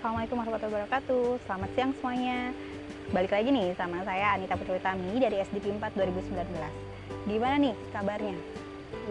Assalamualaikum 0.00 0.40
warahmatullahi 0.40 0.80
wabarakatuh 0.80 1.24
Selamat 1.44 1.70
siang 1.76 1.92
semuanya 1.92 2.56
Balik 3.12 3.36
lagi 3.36 3.52
nih 3.52 3.76
sama 3.76 4.00
saya 4.08 4.32
Anita 4.32 4.56
Putri 4.56 4.80
Tami 4.80 5.20
dari 5.20 5.36
SDP 5.44 5.76
4 5.76 5.92
2019 5.92 7.28
Gimana 7.28 7.60
nih 7.60 7.76
kabarnya? 7.92 8.32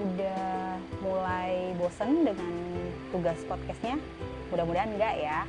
Udah 0.02 0.82
mulai 1.06 1.78
bosen 1.78 2.26
dengan 2.26 2.54
tugas 3.14 3.38
podcastnya? 3.46 4.02
Mudah-mudahan 4.50 4.90
enggak 4.90 5.14
ya 5.22 5.46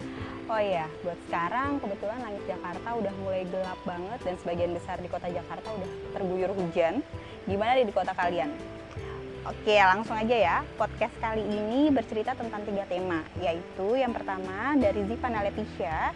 Oh 0.53 0.61
iya, 0.61 0.85
buat 1.01 1.17
sekarang 1.25 1.81
kebetulan 1.81 2.21
langit 2.21 2.45
Jakarta 2.45 2.89
udah 3.01 3.15
mulai 3.25 3.43
gelap 3.49 3.81
banget 3.89 4.21
Dan 4.21 4.37
sebagian 4.45 4.77
besar 4.77 5.01
di 5.01 5.09
kota 5.09 5.25
Jakarta 5.33 5.73
udah 5.73 5.91
terguyur 6.21 6.53
hujan 6.53 7.01
Gimana 7.49 7.81
di 7.81 7.95
kota 7.97 8.13
kalian? 8.13 8.53
Oke, 9.41 9.73
langsung 9.73 10.21
aja 10.21 10.37
ya. 10.37 10.57
Podcast 10.77 11.17
kali 11.17 11.41
ini 11.41 11.89
bercerita 11.89 12.37
tentang 12.37 12.61
tiga 12.69 12.85
tema, 12.85 13.25
yaitu 13.41 13.97
yang 13.97 14.13
pertama 14.13 14.77
dari 14.77 15.01
Zivana 15.09 15.41
Leticia, 15.41 16.13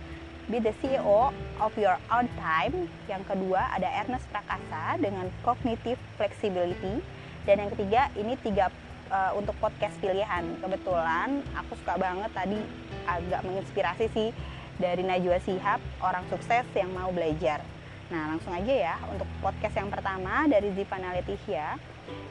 Be 0.53 0.61
the 0.61 0.77
CEO 0.85 1.33
of 1.57 1.73
Your 1.81 1.97
Own 2.13 2.29
Time. 2.37 2.85
Yang 3.09 3.25
kedua 3.33 3.73
ada 3.73 3.89
Ernest 4.05 4.29
Prakasa 4.29 5.01
dengan 5.01 5.33
Cognitive 5.41 5.97
Flexibility. 6.21 7.01
Dan 7.49 7.65
yang 7.65 7.73
ketiga 7.73 8.13
ini 8.13 8.37
tiga 8.45 8.69
uh, 9.09 9.33
untuk 9.41 9.57
podcast 9.57 9.97
pilihan. 10.05 10.45
Kebetulan 10.61 11.41
aku 11.57 11.81
suka 11.81 11.97
banget 11.97 12.29
tadi 12.37 12.61
agak 13.09 13.41
menginspirasi 13.41 14.13
sih 14.13 14.37
dari 14.77 15.01
Najwa 15.01 15.41
Sihab, 15.41 15.81
orang 16.05 16.29
sukses 16.29 16.69
yang 16.77 16.93
mau 16.93 17.09
belajar. 17.09 17.65
Nah, 18.13 18.37
langsung 18.37 18.53
aja 18.53 18.75
ya 18.75 18.95
untuk 19.09 19.29
podcast 19.41 19.77
yang 19.77 19.89
pertama 19.89 20.45
dari 20.51 20.69
Zivana 20.77 21.17
Leticia 21.17 21.81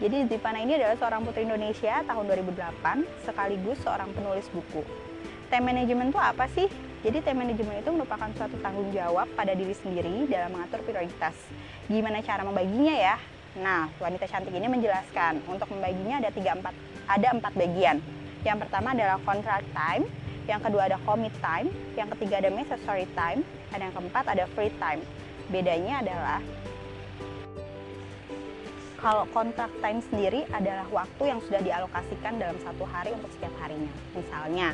jadi 0.02 0.27
Zipana 0.27 0.59
ini 0.62 0.76
adalah 0.77 0.99
seorang 0.99 1.22
putri 1.23 1.48
Indonesia 1.48 2.04
tahun 2.05 2.23
2008 2.27 3.26
sekaligus 3.26 3.77
seorang 3.82 4.12
penulis 4.13 4.46
buku. 4.52 4.84
Time 5.49 5.66
management 5.70 6.12
itu 6.12 6.20
apa 6.20 6.46
sih? 6.51 6.68
Jadi 7.04 7.24
time 7.24 7.46
management 7.46 7.84
itu 7.84 7.91
merupakan 7.94 8.29
suatu 8.35 8.57
tanggung 8.60 8.90
jawab 8.91 9.27
pada 9.38 9.54
diri 9.54 9.76
sendiri 9.76 10.27
dalam 10.27 10.55
mengatur 10.55 10.82
prioritas. 10.84 11.35
Gimana 11.88 12.20
cara 12.20 12.41
membaginya 12.44 12.96
ya? 12.96 13.16
Nah, 13.60 13.85
wanita 14.01 14.26
cantik 14.26 14.54
ini 14.54 14.66
menjelaskan 14.66 15.46
untuk 15.46 15.70
membaginya 15.70 16.26
ada 16.26 16.29
tiga 16.34 16.57
empat 16.57 16.74
ada 17.05 17.27
empat 17.38 17.54
bagian. 17.54 18.01
Yang 18.44 18.57
pertama 18.66 18.98
adalah 18.98 19.21
contract 19.24 19.68
time, 19.71 20.04
yang 20.49 20.60
kedua 20.60 20.90
ada 20.90 20.98
commit 21.05 21.32
time, 21.40 21.70
yang 21.96 22.10
ketiga 22.18 22.44
ada 22.44 22.49
necessary 22.49 23.05
time, 23.13 23.46
dan 23.70 23.88
yang 23.88 23.94
keempat 23.94 24.26
ada 24.26 24.44
free 24.57 24.74
time. 24.82 24.99
Bedanya 25.52 25.99
adalah 25.99 26.40
kalau 29.04 29.27
kontrak 29.36 29.68
time 29.84 30.00
sendiri 30.08 30.48
adalah 30.55 30.88
waktu 30.88 31.24
yang 31.27 31.44
sudah 31.44 31.60
dialokasikan 31.60 32.40
dalam 32.40 32.55
satu 32.63 32.88
hari 32.88 33.12
untuk 33.12 33.27
setiap 33.35 33.52
harinya. 33.60 33.91
Misalnya, 34.16 34.72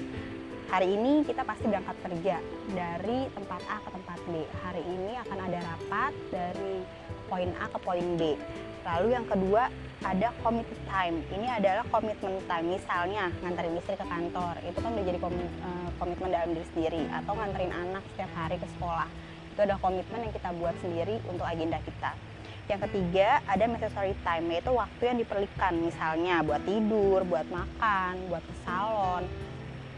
hari 0.69 0.93
ini 0.93 1.25
kita 1.25 1.41
pasti 1.41 1.65
berangkat 1.65 1.97
kerja 2.05 2.37
dari 2.69 3.25
tempat 3.33 3.61
A 3.65 3.81
ke 3.81 3.89
tempat 3.89 4.19
B. 4.29 4.45
Hari 4.61 4.83
ini 4.85 5.17
akan 5.25 5.39
ada 5.49 5.59
rapat 5.65 6.13
dari 6.29 6.85
poin 7.25 7.49
A 7.57 7.65
ke 7.73 7.79
poin 7.81 8.05
B. 8.21 8.37
Lalu 8.85 9.07
yang 9.17 9.25
kedua 9.25 9.73
ada 10.05 10.29
committed 10.45 10.77
time. 10.85 11.25
Ini 11.33 11.47
adalah 11.57 11.83
komitmen 11.89 12.37
time. 12.45 12.67
Misalnya 12.77 13.33
nganterin 13.41 13.81
istri 13.81 13.97
ke 13.97 14.05
kantor, 14.05 14.61
itu 14.61 14.77
kan 14.77 14.91
menjadi 14.93 15.17
eh, 15.25 15.89
komitmen 15.97 16.29
dalam 16.29 16.49
diri 16.53 16.67
sendiri. 16.77 17.01
Atau 17.17 17.33
nganterin 17.33 17.73
anak 17.73 18.05
setiap 18.13 18.31
hari 18.37 18.61
ke 18.61 18.67
sekolah. 18.77 19.09
Itu 19.59 19.67
adalah 19.67 19.83
komitmen 19.83 20.23
yang 20.23 20.31
kita 20.31 20.55
buat 20.55 20.71
sendiri 20.79 21.19
untuk 21.27 21.43
agenda 21.43 21.83
kita. 21.83 22.15
Yang 22.71 22.79
ketiga, 22.87 23.43
ada 23.43 23.67
necessary 23.67 24.15
time, 24.23 24.55
yaitu 24.55 24.71
waktu 24.71 25.03
yang 25.03 25.19
diperlukan, 25.19 25.73
misalnya 25.83 26.39
buat 26.47 26.63
tidur, 26.63 27.27
buat 27.27 27.43
makan, 27.51 28.31
buat 28.31 28.39
ke 28.39 28.55
salon. 28.63 29.27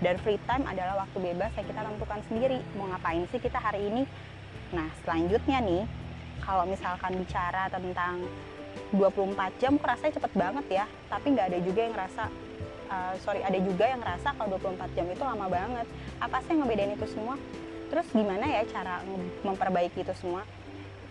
Dan 0.01 0.17
free 0.25 0.41
time 0.49 0.65
adalah 0.65 1.05
waktu 1.05 1.13
bebas 1.13 1.53
yang 1.53 1.67
kita 1.69 1.77
tentukan 1.77 2.19
sendiri. 2.25 2.57
Mau 2.73 2.89
ngapain 2.89 3.21
sih 3.29 3.37
kita 3.37 3.61
hari 3.61 3.85
ini? 3.85 4.09
Nah, 4.73 4.89
selanjutnya 5.05 5.61
nih, 5.61 5.85
kalau 6.41 6.65
misalkan 6.65 7.21
bicara 7.21 7.69
tentang 7.69 8.17
24 8.97 9.61
jam, 9.61 9.77
rasanya 9.77 10.17
cepet 10.17 10.33
banget 10.41 10.65
ya. 10.73 10.85
Tapi 11.05 11.37
nggak 11.37 11.53
ada 11.53 11.59
juga 11.61 11.79
yang 11.85 11.93
ngerasa, 11.93 12.23
uh, 12.89 13.13
sorry, 13.21 13.45
ada 13.45 13.61
juga 13.61 13.85
yang 13.85 14.01
ngerasa 14.01 14.33
kalau 14.41 14.57
24 14.57 14.89
jam 14.97 15.05
itu 15.05 15.21
lama 15.21 15.45
banget. 15.45 15.85
Apa 16.17 16.41
sih 16.41 16.57
yang 16.57 16.65
ngebedain 16.65 16.97
itu 16.97 17.05
semua? 17.13 17.37
Terus 17.91 18.07
gimana 18.15 18.47
ya 18.47 18.63
cara 18.71 19.03
memperbaiki 19.43 20.07
itu 20.07 20.15
semua? 20.15 20.47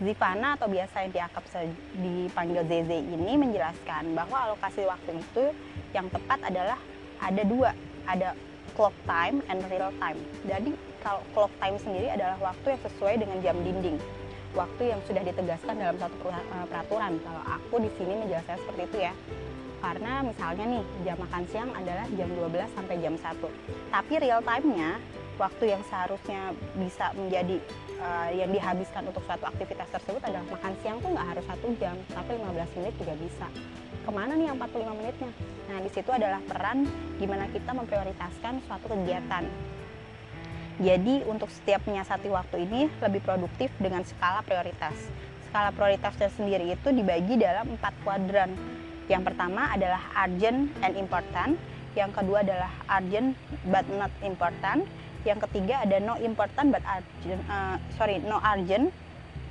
Zivana 0.01 0.57
atau 0.57 0.65
biasa 0.65 1.05
yang 1.05 1.13
diakap 1.13 1.45
dipanggil 1.93 2.65
ZZ 2.65 3.05
ini 3.05 3.37
menjelaskan 3.37 4.17
bahwa 4.17 4.49
alokasi 4.49 4.89
waktu 4.89 5.21
itu 5.21 5.53
yang 5.93 6.09
tepat 6.09 6.41
adalah 6.41 6.81
ada 7.21 7.43
dua, 7.45 7.77
ada 8.09 8.33
clock 8.73 8.97
time 9.05 9.45
and 9.53 9.61
real 9.69 9.93
time. 10.01 10.17
Jadi 10.49 10.73
kalau 11.05 11.21
clock 11.37 11.53
time 11.61 11.77
sendiri 11.77 12.09
adalah 12.09 12.41
waktu 12.41 12.67
yang 12.73 12.81
sesuai 12.81 13.15
dengan 13.21 13.37
jam 13.45 13.57
dinding, 13.61 14.01
waktu 14.57 14.83
yang 14.89 15.01
sudah 15.05 15.21
ditegaskan 15.21 15.77
dalam 15.77 15.97
satu 16.01 16.17
eh, 16.33 16.67
peraturan. 16.73 17.13
Kalau 17.21 17.43
aku 17.45 17.75
di 17.85 17.91
sini 18.01 18.25
menjelaskan 18.25 18.57
seperti 18.57 18.83
itu 18.89 18.99
ya. 19.05 19.13
Karena 19.81 20.13
misalnya 20.21 20.65
nih 20.65 20.85
jam 21.09 21.17
makan 21.21 21.45
siang 21.49 21.71
adalah 21.77 22.05
jam 22.17 22.29
12 22.29 22.77
sampai 22.77 22.97
jam 23.05 23.15
1. 23.17 23.93
Tapi 23.93 24.13
real 24.17 24.41
time-nya 24.45 24.97
waktu 25.41 25.73
yang 25.73 25.83
seharusnya 25.89 26.53
bisa 26.77 27.17
menjadi 27.17 27.57
uh, 27.97 28.29
yang 28.29 28.53
dihabiskan 28.53 29.09
untuk 29.09 29.25
suatu 29.25 29.49
aktivitas 29.49 29.89
tersebut 29.89 30.21
adalah 30.21 30.45
makan 30.53 30.77
siang 30.85 31.01
tuh 31.01 31.09
nggak 31.17 31.27
harus 31.33 31.45
satu 31.49 31.67
jam 31.81 31.97
tapi 32.13 32.37
15 32.37 32.77
menit 32.77 32.95
juga 33.01 33.15
bisa. 33.17 33.47
Ke 34.05 34.11
mana 34.13 34.37
nih 34.37 34.53
yang 34.53 34.57
45 34.61 35.01
menitnya? 35.01 35.33
Nah 35.73 35.79
di 35.81 35.91
situ 35.91 36.11
adalah 36.13 36.41
peran 36.45 36.85
gimana 37.17 37.49
kita 37.49 37.73
memprioritaskan 37.73 38.61
suatu 38.69 38.87
kegiatan. 38.93 39.49
Jadi 40.81 41.25
untuk 41.29 41.49
setiap 41.49 41.85
menyiasati 41.89 42.29
waktu 42.29 42.57
ini 42.69 42.93
lebih 43.01 43.25
produktif 43.25 43.73
dengan 43.81 44.05
skala 44.05 44.45
prioritas. 44.45 44.97
Skala 45.49 45.73
prioritasnya 45.73 46.29
sendiri 46.37 46.73
itu 46.73 46.89
dibagi 46.93 47.41
dalam 47.41 47.77
empat 47.77 47.97
kuadran. 48.05 48.53
Yang 49.09 49.33
pertama 49.33 49.73
adalah 49.73 50.01
urgent 50.25 50.73
and 50.81 50.95
important 50.97 51.61
yang 51.99 52.15
kedua 52.15 52.47
adalah 52.47 52.71
urgent 52.87 53.35
but 53.67 53.83
not 53.99 54.13
important 54.23 54.87
yang 55.29 55.39
ketiga 55.49 55.85
ada 55.85 56.01
no 56.01 56.17
important 56.21 56.73
but 56.73 56.81
urgent 56.85 57.43
uh, 57.49 57.77
sorry 58.01 58.21
no 58.25 58.41
urgent 58.41 58.89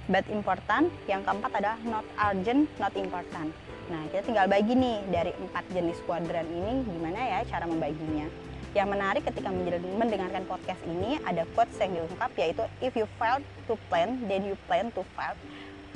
but 0.09 0.25
important. 0.33 0.89
Yang 1.05 1.21
keempat 1.29 1.51
adalah 1.61 1.79
not 1.85 2.05
urgent 2.17 2.65
not 2.81 2.93
important. 2.97 3.53
Nah 3.93 4.01
kita 4.09 4.25
tinggal 4.25 4.45
bagi 4.49 4.73
nih 4.73 5.05
dari 5.09 5.31
empat 5.37 5.65
jenis 5.69 6.01
kuadran 6.09 6.45
ini 6.49 6.83
gimana 6.89 7.19
ya 7.21 7.39
cara 7.45 7.69
membaginya? 7.69 8.25
Yang 8.73 8.87
menarik 8.89 9.23
ketika 9.25 9.49
mendengarkan 9.97 10.45
podcast 10.45 10.81
ini 10.85 11.17
ada 11.25 11.45
quotes 11.57 11.77
yang 11.81 11.97
diungkap 11.97 12.29
yaitu 12.37 12.63
if 12.85 12.93
you 12.93 13.05
fail 13.17 13.41
to 13.65 13.73
plan 13.89 14.17
then 14.29 14.45
you 14.45 14.57
plan 14.65 14.89
to 14.93 15.01
fail. 15.17 15.33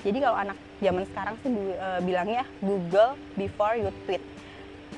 Jadi 0.02 0.18
kalau 0.20 0.38
anak 0.38 0.58
zaman 0.82 1.04
sekarang 1.10 1.36
sih 1.42 1.50
uh, 1.54 2.02
bilangnya 2.02 2.44
Google 2.62 3.18
before 3.38 3.78
you 3.78 3.90
tweet 4.06 4.22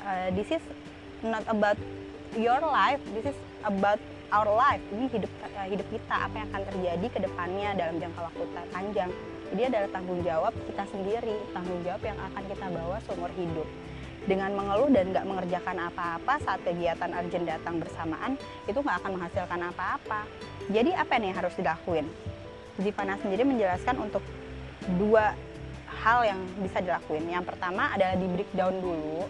uh, 0.04 0.32
this 0.34 0.50
is 0.50 0.64
not 1.24 1.46
about 1.48 1.78
your 2.36 2.60
life 2.60 3.00
this 3.14 3.32
is 3.32 3.38
about 3.64 4.02
our 4.34 4.50
life 4.50 4.82
ini 4.90 5.06
hidup 5.12 5.32
uh, 5.44 5.68
hidup 5.70 5.88
kita 5.90 6.16
apa 6.16 6.36
yang 6.38 6.48
akan 6.54 6.64
terjadi 6.74 7.08
ke 7.12 7.20
depannya 7.26 7.70
dalam 7.78 7.96
jangka 8.02 8.20
waktu 8.32 8.44
panjang. 8.74 9.12
Jadi 9.46 9.62
adalah 9.70 9.90
tanggung 9.94 10.22
jawab 10.26 10.54
kita 10.66 10.84
sendiri 10.90 11.38
tanggung 11.54 11.80
jawab 11.86 12.02
yang 12.02 12.18
akan 12.18 12.44
kita 12.50 12.66
bawa 12.74 12.98
seumur 13.06 13.32
hidup. 13.38 13.68
Dengan 14.26 14.58
mengeluh 14.58 14.90
dan 14.90 15.14
nggak 15.14 15.26
mengerjakan 15.30 15.78
apa-apa 15.86 16.34
saat 16.42 16.60
kegiatan 16.66 17.14
urgent 17.14 17.46
datang 17.46 17.78
bersamaan 17.78 18.42
itu 18.66 18.80
nggak 18.82 18.98
akan 19.06 19.12
menghasilkan 19.22 19.60
apa-apa. 19.70 20.22
Jadi 20.74 20.92
apa 20.98 21.14
nih 21.22 21.28
yang 21.30 21.38
harus 21.46 21.54
dilakuin? 21.54 22.08
Zivana 22.82 23.16
sendiri 23.22 23.46
menjelaskan 23.46 23.96
untuk 24.02 24.26
dua 24.98 25.38
hal 26.02 26.26
yang 26.26 26.42
bisa 26.58 26.82
dilakuin. 26.82 27.30
Yang 27.30 27.54
pertama 27.54 27.94
adalah 27.94 28.18
di 28.18 28.28
breakdown 28.34 28.82
dulu 28.82 29.30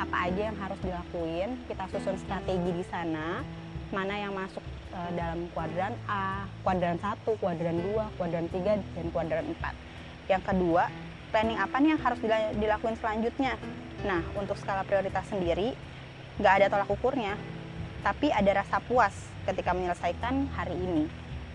apa 0.00 0.16
aja 0.32 0.48
yang 0.48 0.56
harus 0.56 0.80
dilakuin 0.80 1.60
kita 1.68 1.84
susun 1.92 2.16
strategi 2.16 2.72
di 2.72 2.84
sana 2.88 3.44
mana 3.90 4.14
yang 4.14 4.32
masuk 4.34 4.62
uh, 4.94 5.10
dalam 5.14 5.46
kuadran 5.54 5.94
A, 6.06 6.46
kuadran 6.62 6.96
1, 6.98 7.26
kuadran 7.42 7.76
2, 7.82 8.18
kuadran 8.18 8.46
3, 8.50 8.96
dan 8.96 9.06
kuadran 9.10 9.44
4. 9.50 10.30
Yang 10.30 10.42
kedua, 10.46 10.84
planning 11.34 11.58
apa 11.58 11.76
nih 11.82 11.90
yang 11.94 12.02
harus 12.02 12.20
dilakukan 12.54 12.96
selanjutnya? 12.98 13.54
Nah, 14.06 14.22
untuk 14.38 14.54
skala 14.58 14.86
prioritas 14.86 15.26
sendiri, 15.26 15.74
nggak 16.38 16.54
ada 16.62 16.66
tolak 16.70 16.88
ukurnya, 16.88 17.34
tapi 18.00 18.32
ada 18.32 18.64
rasa 18.64 18.80
puas 18.80 19.12
ketika 19.44 19.74
menyelesaikan 19.74 20.48
hari 20.54 20.74
ini. 20.78 21.04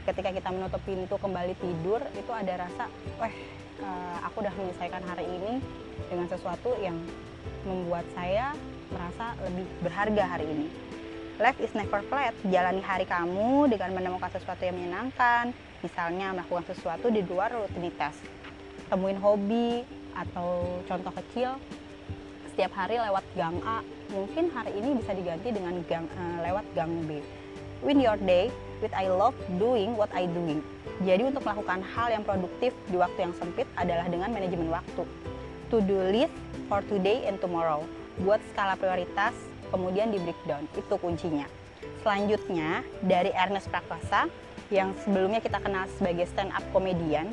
Ketika 0.06 0.30
kita 0.30 0.54
menutup 0.54 0.84
pintu 0.86 1.18
kembali 1.18 1.58
tidur, 1.58 1.98
itu 2.14 2.30
ada 2.30 2.68
rasa, 2.68 2.86
wah, 3.18 3.34
uh, 3.82 4.18
aku 4.30 4.46
udah 4.46 4.54
menyelesaikan 4.54 5.02
hari 5.08 5.26
ini 5.26 5.54
dengan 6.12 6.28
sesuatu 6.30 6.78
yang 6.78 6.94
membuat 7.66 8.06
saya 8.14 8.54
merasa 8.94 9.34
lebih 9.50 9.66
berharga 9.82 10.24
hari 10.30 10.46
ini. 10.46 10.68
Life 11.36 11.60
is 11.60 11.76
never 11.76 12.00
flat. 12.08 12.32
Jalani 12.48 12.80
hari 12.80 13.04
kamu 13.04 13.68
dengan 13.68 13.92
menemukan 13.92 14.32
sesuatu 14.32 14.64
yang 14.64 14.80
menyenangkan, 14.80 15.52
misalnya 15.84 16.32
melakukan 16.32 16.64
sesuatu 16.72 17.12
di 17.12 17.28
luar 17.28 17.52
rutinitas. 17.52 18.16
Temuin 18.88 19.20
hobi 19.20 19.84
atau 20.16 20.80
contoh 20.88 21.12
kecil 21.12 21.60
setiap 22.48 22.72
hari 22.80 22.96
lewat 23.04 23.28
gang 23.36 23.60
A, 23.68 23.84
mungkin 24.16 24.48
hari 24.56 24.80
ini 24.80 24.96
bisa 24.96 25.12
diganti 25.12 25.52
dengan 25.52 25.76
gang 25.92 26.08
uh, 26.16 26.40
lewat 26.40 26.64
gang 26.72 27.04
B. 27.04 27.20
Win 27.84 28.00
your 28.00 28.16
day 28.24 28.48
with 28.80 28.96
I 28.96 29.12
love 29.12 29.36
doing 29.60 30.00
what 30.00 30.16
I 30.16 30.32
doing. 30.32 30.64
Jadi 31.04 31.36
untuk 31.36 31.44
melakukan 31.44 31.84
hal 31.84 32.16
yang 32.16 32.24
produktif 32.24 32.72
di 32.88 32.96
waktu 32.96 33.28
yang 33.28 33.36
sempit 33.36 33.68
adalah 33.76 34.08
dengan 34.08 34.32
manajemen 34.32 34.72
waktu. 34.72 35.04
To 35.68 35.84
do 35.84 36.00
list 36.16 36.32
for 36.72 36.80
today 36.88 37.28
and 37.28 37.44
tomorrow. 37.44 37.84
Buat 38.24 38.40
skala 38.56 38.80
prioritas, 38.80 39.36
kemudian 39.76 40.08
di 40.16 40.24
breakdown. 40.24 40.64
Itu 40.80 40.96
kuncinya. 40.96 41.46
Selanjutnya 42.00 42.88
dari 43.04 43.36
Ernest 43.36 43.68
Prakasa 43.68 44.32
yang 44.72 44.96
sebelumnya 45.04 45.44
kita 45.44 45.60
kenal 45.60 45.86
sebagai 46.00 46.26
stand 46.32 46.50
up 46.56 46.64
comedian, 46.72 47.30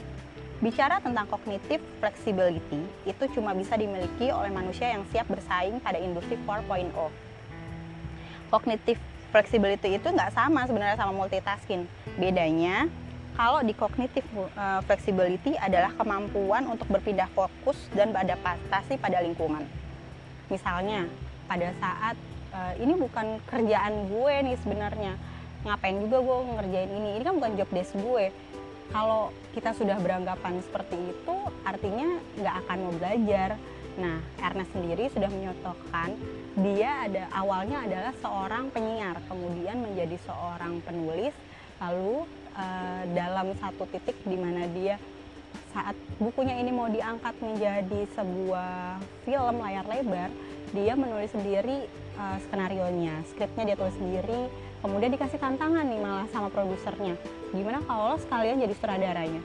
bicara 0.58 0.98
tentang 1.00 1.24
cognitive 1.30 1.80
flexibility 2.02 2.82
itu 3.06 3.24
cuma 3.32 3.54
bisa 3.56 3.78
dimiliki 3.78 4.28
oleh 4.28 4.50
manusia 4.52 4.92
yang 4.92 5.06
siap 5.14 5.30
bersaing 5.30 5.80
pada 5.80 5.96
industri 5.96 6.36
4.0. 6.44 6.92
Cognitive 8.52 9.00
flexibility 9.32 9.96
itu 9.96 10.08
nggak 10.12 10.34
sama 10.36 10.68
sebenarnya 10.68 11.00
sama 11.00 11.16
multitasking. 11.16 11.88
Bedanya 12.20 12.84
kalau 13.32 13.64
di 13.64 13.72
cognitive 13.72 14.28
uh, 14.36 14.84
flexibility 14.84 15.56
adalah 15.56 15.88
kemampuan 15.96 16.68
untuk 16.68 16.84
berpindah 16.92 17.32
fokus 17.32 17.80
dan 17.96 18.12
beradaptasi 18.12 19.00
pada 19.00 19.24
lingkungan. 19.24 19.64
Misalnya, 20.52 21.08
pada 21.48 21.72
saat 21.80 22.16
uh, 22.52 22.74
ini 22.78 22.94
bukan 22.94 23.40
kerjaan 23.48 24.06
gue 24.12 24.34
nih 24.52 24.56
sebenarnya, 24.60 25.12
ngapain 25.64 25.96
juga 25.98 26.22
gue 26.22 26.36
ngerjain 26.60 26.92
ini? 26.92 27.10
Ini 27.18 27.22
kan 27.24 27.34
bukan 27.40 27.52
job 27.58 27.70
desk 27.72 27.92
gue. 27.98 28.30
Kalau 28.92 29.32
kita 29.56 29.72
sudah 29.72 29.96
beranggapan 29.96 30.60
seperti 30.60 31.00
itu, 31.00 31.36
artinya 31.64 32.20
nggak 32.36 32.54
akan 32.66 32.78
mau 32.84 32.94
belajar. 33.00 33.56
Nah, 33.92 34.20
Ernest 34.40 34.72
sendiri 34.72 35.08
sudah 35.12 35.28
menyotokkan 35.28 36.16
dia 36.56 37.08
ada 37.08 37.28
awalnya 37.32 37.84
adalah 37.84 38.12
seorang 38.20 38.68
penyiar, 38.72 39.16
kemudian 39.28 39.80
menjadi 39.80 40.16
seorang 40.28 40.80
penulis, 40.84 41.32
lalu 41.80 42.24
uh, 42.56 43.02
dalam 43.16 43.52
satu 43.60 43.84
titik 43.92 44.16
di 44.24 44.36
mana 44.36 44.68
dia 44.72 44.96
saat 45.72 45.96
bukunya 46.20 46.56
ini 46.60 46.72
mau 46.72 46.88
diangkat 46.88 47.32
menjadi 47.40 48.00
sebuah 48.16 49.00
film 49.24 49.56
layar 49.60 49.84
lebar, 49.88 50.28
dia 50.72 50.92
menulis 50.96 51.32
sendiri 51.32 51.88
uh, 52.16 52.38
skenario 52.46 52.86
nya, 52.92 53.20
skripnya 53.30 53.72
dia 53.72 53.76
tulis 53.76 53.96
sendiri, 53.96 54.50
kemudian 54.80 55.10
dikasih 55.12 55.38
tantangan 55.38 55.84
nih 55.86 56.00
malah 56.00 56.26
sama 56.32 56.48
produsernya, 56.48 57.16
gimana 57.52 57.80
kalau 57.84 58.16
sekalian 58.20 58.60
jadi 58.62 58.74
sutradaranya? 58.76 59.42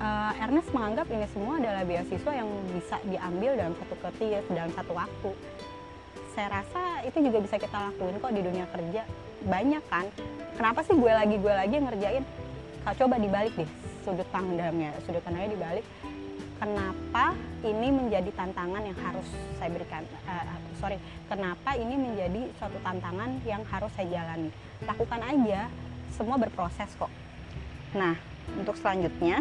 Uh, 0.00 0.32
Ernest 0.40 0.72
menganggap 0.72 1.06
ini 1.12 1.28
semua 1.28 1.60
adalah 1.60 1.84
beasiswa 1.84 2.32
yang 2.32 2.48
bisa 2.72 2.96
diambil 3.04 3.52
dalam 3.52 3.74
satu 3.76 3.94
ketika, 4.00 4.38
dalam 4.48 4.72
satu 4.72 4.92
waktu. 4.96 5.30
Saya 6.32 6.48
rasa 6.48 7.04
itu 7.04 7.20
juga 7.20 7.38
bisa 7.44 7.60
kita 7.60 7.76
lakuin 7.90 8.16
kok 8.16 8.32
di 8.32 8.40
dunia 8.40 8.64
kerja. 8.72 9.02
Banyak 9.44 9.84
kan? 9.92 10.08
Kenapa 10.56 10.80
sih 10.88 10.96
gue 10.96 11.12
lagi 11.12 11.36
gue 11.36 11.52
lagi 11.52 11.76
ngerjain? 11.76 12.24
Kau 12.80 12.96
coba 12.96 13.20
dibalik 13.20 13.52
deh 13.60 13.68
sudut 14.04 14.26
pandangnya 14.32 14.90
sudut 15.04 15.20
pandangnya 15.20 15.52
dibalik 15.54 15.84
kenapa 16.60 17.32
ini 17.64 17.88
menjadi 17.88 18.30
tantangan 18.36 18.84
yang 18.84 18.98
harus 19.00 19.24
saya 19.56 19.72
berikan 19.72 20.04
uh, 20.28 20.44
sorry 20.76 21.00
kenapa 21.26 21.72
ini 21.80 21.96
menjadi 21.96 22.52
suatu 22.60 22.76
tantangan 22.84 23.40
yang 23.48 23.64
harus 23.64 23.88
saya 23.96 24.20
jalani? 24.20 24.52
Lakukan 24.84 25.20
aja 25.24 25.72
semua 26.12 26.36
berproses 26.36 26.92
kok. 27.00 27.08
Nah 27.96 28.14
untuk 28.60 28.76
selanjutnya 28.76 29.40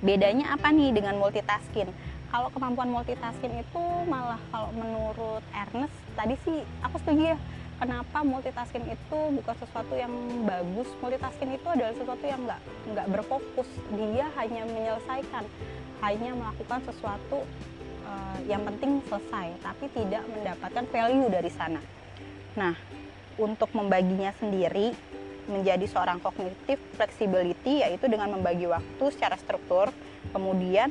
bedanya 0.00 0.56
apa 0.56 0.72
nih 0.72 0.96
dengan 0.96 1.20
multitasking? 1.20 1.92
Kalau 2.26 2.48
kemampuan 2.50 2.90
multitasking 2.90 3.54
itu 3.60 3.84
malah 4.08 4.40
kalau 4.50 4.72
menurut 4.72 5.44
Ernest 5.52 5.94
tadi 6.16 6.34
sih 6.42 6.64
aku 6.80 6.96
setuju 7.00 7.36
ya 7.36 7.38
kenapa 7.76 8.24
multitasking 8.24 8.88
itu 8.88 9.18
bukan 9.36 9.56
sesuatu 9.60 9.94
yang 9.96 10.12
bagus? 10.48 10.88
Multitasking 11.00 11.60
itu 11.60 11.66
adalah 11.68 11.92
sesuatu 11.92 12.24
yang 12.24 12.40
nggak 12.44 12.60
nggak 12.92 13.06
berfokus. 13.12 13.68
Dia 13.92 14.26
hanya 14.40 14.64
menyelesaikan 14.64 15.44
hanya 16.04 16.36
melakukan 16.36 16.80
sesuatu 16.84 17.44
uh, 18.04 18.38
yang 18.44 18.62
penting 18.64 19.00
selesai 19.08 19.56
tapi 19.62 19.88
tidak 19.92 20.22
mendapatkan 20.28 20.84
value 20.90 21.28
dari 21.30 21.50
sana. 21.52 21.80
Nah 22.56 22.74
untuk 23.36 23.68
membaginya 23.76 24.32
sendiri 24.36 24.96
menjadi 25.46 25.86
seorang 25.86 26.18
kognitif 26.18 26.80
flexibility 26.98 27.84
yaitu 27.84 28.10
dengan 28.10 28.34
membagi 28.34 28.66
waktu 28.66 29.04
secara 29.14 29.38
struktur 29.38 29.94
kemudian 30.34 30.90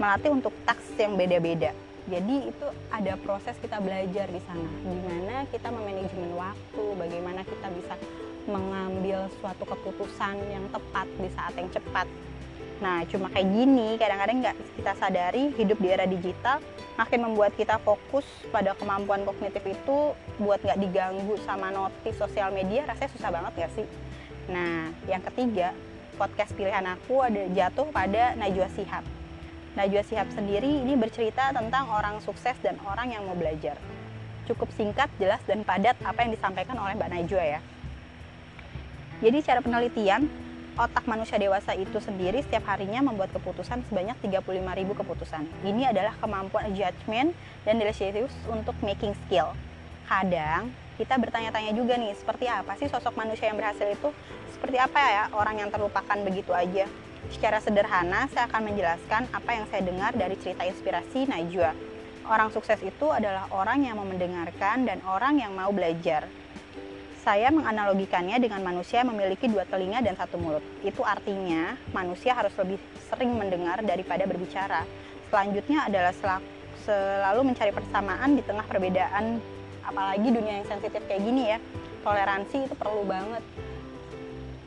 melatih 0.00 0.32
untuk 0.32 0.54
taks 0.64 0.96
yang 0.96 1.14
beda-beda. 1.14 1.76
Jadi 2.02 2.50
itu 2.50 2.66
ada 2.90 3.14
proses 3.14 3.54
kita 3.62 3.78
belajar 3.78 4.26
di 4.26 4.40
sana. 4.42 4.70
Gimana 4.82 5.46
kita 5.54 5.70
memanajemen 5.70 6.34
waktu 6.34 6.84
bagaimana 6.98 7.46
kita 7.46 7.68
bisa 7.78 7.94
mengambil 8.50 9.30
suatu 9.38 9.62
keputusan 9.62 10.34
yang 10.50 10.66
tepat 10.74 11.06
di 11.22 11.30
saat 11.30 11.54
yang 11.54 11.70
cepat 11.70 12.10
nah 12.82 13.06
cuma 13.06 13.30
kayak 13.30 13.46
gini 13.46 13.94
kadang-kadang 13.94 14.42
nggak 14.42 14.56
kita 14.74 14.92
sadari 14.98 15.54
hidup 15.54 15.78
di 15.78 15.88
era 15.88 16.02
digital 16.02 16.58
makin 16.98 17.30
membuat 17.30 17.54
kita 17.54 17.78
fokus 17.78 18.26
pada 18.50 18.74
kemampuan 18.74 19.22
kognitif 19.22 19.62
itu 19.62 20.18
buat 20.42 20.58
nggak 20.58 20.82
diganggu 20.82 21.38
sama 21.46 21.70
notis 21.70 22.18
sosial 22.18 22.50
media 22.50 22.82
rasanya 22.90 23.10
susah 23.14 23.30
banget 23.30 23.54
ya 23.54 23.68
sih 23.78 23.86
nah 24.50 24.90
yang 25.06 25.22
ketiga 25.30 25.70
podcast 26.18 26.50
pilihan 26.58 26.82
aku 26.90 27.22
ada 27.22 27.46
jatuh 27.54 27.86
pada 27.94 28.34
Najwa 28.34 28.66
Sihab 28.74 29.06
Najwa 29.72 30.04
Sihab 30.04 30.28
sendiri 30.36 30.68
ini 30.84 31.00
bercerita 31.00 31.48
tentang 31.48 31.88
orang 31.88 32.20
sukses 32.20 32.52
dan 32.60 32.76
orang 32.84 33.08
yang 33.08 33.24
mau 33.24 33.32
belajar. 33.32 33.80
Cukup 34.44 34.68
singkat, 34.76 35.08
jelas, 35.16 35.40
dan 35.48 35.64
padat 35.64 35.96
apa 36.04 36.28
yang 36.28 36.36
disampaikan 36.36 36.76
oleh 36.76 36.92
Mbak 36.92 37.08
Najwa 37.08 37.44
ya. 37.56 37.60
Jadi 39.24 39.38
cara 39.40 39.64
penelitian, 39.64 40.28
otak 40.80 41.04
manusia 41.04 41.36
dewasa 41.36 41.76
itu 41.76 42.00
sendiri 42.00 42.40
setiap 42.40 42.64
harinya 42.72 43.04
membuat 43.04 43.28
keputusan 43.36 43.84
sebanyak 43.92 44.16
35.000 44.24 45.00
keputusan. 45.04 45.42
Ini 45.68 45.92
adalah 45.92 46.16
kemampuan 46.16 46.72
judgment 46.72 47.36
dan 47.68 47.76
delicious 47.76 48.32
untuk 48.48 48.72
making 48.80 49.12
skill. 49.26 49.52
Kadang 50.08 50.72
kita 50.96 51.16
bertanya-tanya 51.20 51.72
juga 51.76 51.96
nih, 51.96 52.16
seperti 52.16 52.48
apa 52.48 52.76
sih 52.76 52.88
sosok 52.88 53.16
manusia 53.16 53.48
yang 53.52 53.60
berhasil 53.60 53.84
itu? 53.84 54.08
Seperti 54.52 54.76
apa 54.80 55.00
ya 55.00 55.24
orang 55.36 55.60
yang 55.60 55.68
terlupakan 55.68 56.18
begitu 56.24 56.52
aja? 56.52 56.88
Secara 57.32 57.62
sederhana, 57.62 58.28
saya 58.32 58.48
akan 58.48 58.72
menjelaskan 58.72 59.30
apa 59.32 59.50
yang 59.56 59.64
saya 59.72 59.82
dengar 59.84 60.12
dari 60.12 60.36
cerita 60.40 60.68
inspirasi 60.68 61.28
Najwa. 61.28 61.72
Orang 62.28 62.54
sukses 62.54 62.78
itu 62.84 63.10
adalah 63.10 63.50
orang 63.50 63.82
yang 63.82 63.98
mau 63.98 64.06
mendengarkan 64.06 64.86
dan 64.86 65.02
orang 65.08 65.42
yang 65.42 65.52
mau 65.54 65.70
belajar. 65.74 66.28
Saya 67.22 67.54
menganalogikannya 67.54 68.34
dengan 68.42 68.66
manusia 68.66 69.06
yang 69.06 69.14
memiliki 69.14 69.46
dua 69.46 69.62
telinga 69.62 70.02
dan 70.02 70.18
satu 70.18 70.42
mulut. 70.42 70.62
Itu 70.82 71.06
artinya 71.06 71.78
manusia 71.94 72.34
harus 72.34 72.50
lebih 72.58 72.82
sering 73.06 73.30
mendengar 73.38 73.78
daripada 73.86 74.26
berbicara. 74.26 74.82
Selanjutnya 75.30 75.86
adalah 75.86 76.10
selalu 76.82 77.54
mencari 77.54 77.70
persamaan 77.70 78.34
di 78.34 78.42
tengah 78.42 78.66
perbedaan, 78.66 79.38
apalagi 79.86 80.34
dunia 80.34 80.60
yang 80.62 80.66
sensitif 80.66 80.98
kayak 81.06 81.22
gini 81.22 81.42
ya. 81.54 81.58
Toleransi 82.02 82.66
itu 82.66 82.74
perlu 82.74 83.06
banget 83.06 83.46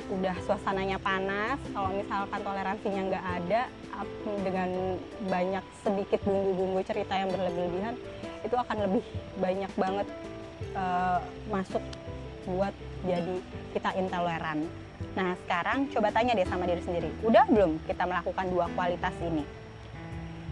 udah 0.05 0.37
suasananya 0.45 1.01
panas 1.01 1.57
kalau 1.73 1.89
misalkan 1.89 2.39
toleransinya 2.45 3.01
nggak 3.09 3.25
ada 3.41 3.61
dengan 4.45 4.69
banyak 5.25 5.65
sedikit 5.81 6.21
bumbu-bumbu 6.21 6.77
cerita 6.85 7.17
yang 7.17 7.33
berlebihan 7.33 7.97
itu 8.45 8.53
akan 8.53 8.77
lebih 8.85 9.05
banyak 9.41 9.71
banget 9.73 10.07
uh, 10.77 11.17
masuk 11.49 11.81
buat 12.47 12.73
jadi 13.05 13.35
kita 13.73 13.97
intoleran. 13.99 14.65
Nah 15.17 15.35
sekarang 15.45 15.91
coba 15.91 16.09
tanya 16.15 16.33
deh 16.33 16.47
sama 16.47 16.63
diri 16.69 16.81
sendiri 16.81 17.11
udah 17.25 17.45
belum 17.51 17.83
kita 17.89 18.07
melakukan 18.07 18.45
dua 18.47 18.71
kualitas 18.73 19.13
ini? 19.19 19.43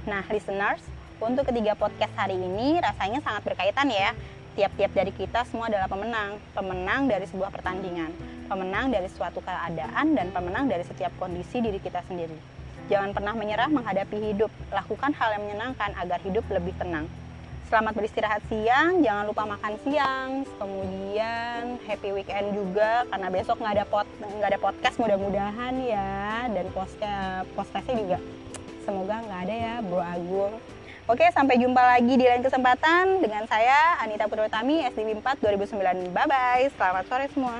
Nah 0.09 0.25
listeners 0.27 0.83
untuk 1.23 1.47
ketiga 1.47 1.77
podcast 1.79 2.12
hari 2.19 2.35
ini 2.35 2.81
rasanya 2.83 3.23
sangat 3.23 3.47
berkaitan 3.47 3.88
ya. 3.88 4.12
Tiap-tiap 4.53 4.93
dari 4.93 5.09
kita 5.09 5.50
semua 5.50 5.65
adalah 5.65 5.89
pemenang. 5.89 6.38
Pemenang 6.53 7.09
dari 7.09 7.25
sebuah 7.25 7.50
pertandingan 7.50 8.33
pemenang 8.53 8.91
dari 8.93 9.09
suatu 9.09 9.41
keadaan 9.41 10.13
dan 10.13 10.29
pemenang 10.29 10.69
dari 10.69 10.85
setiap 10.85 11.09
kondisi 11.17 11.57
diri 11.63 11.79
kita 11.81 12.03
sendiri. 12.05 12.35
Jangan 12.91 13.15
pernah 13.15 13.33
menyerah 13.33 13.71
menghadapi 13.71 14.17
hidup. 14.29 14.51
Lakukan 14.69 15.15
hal 15.15 15.39
yang 15.39 15.43
menyenangkan 15.50 15.95
agar 15.97 16.19
hidup 16.21 16.45
lebih 16.51 16.75
tenang 16.75 17.07
selamat 17.74 17.98
beristirahat 17.98 18.46
siang 18.53 19.01
jangan 19.01 19.25
lupa 19.25 19.50
makan 19.50 19.74
siang 19.82 20.46
kemudian 20.62 21.82
happy 21.89 22.13
weekend 22.13 22.53
juga 22.53 23.01
karena 23.10 23.34
besok 23.34 23.58
nggak 23.58 23.82
ada 23.82 23.86
pot 23.89 24.06
nggak 24.22 24.50
ada 24.53 24.60
podcast 24.62 24.96
mudah-mudahan 25.01 25.74
ya 25.82 26.46
dan 26.53 26.70
podcast 26.70 27.50
podcastnya 27.58 27.98
juga 27.98 28.18
semoga 28.86 29.25
nggak 29.25 29.42
ada 29.50 29.56
ya 29.58 29.74
Bro 29.89 30.06
Agung 30.06 30.53
Oke, 31.03 31.27
sampai 31.36 31.60
jumpa 31.60 31.84
lagi 31.84 32.15
di 32.15 32.24
lain 32.24 32.39
kesempatan 32.39 33.20
dengan 33.20 33.44
saya 33.44 34.00
Anita 34.00 34.24
Purwotami, 34.24 34.88
SDB 34.88 35.20
4 35.20 35.36
2009. 35.44 36.15
Bye-bye, 36.15 36.72
selamat 36.80 37.03
sore 37.12 37.27
semua. 37.27 37.60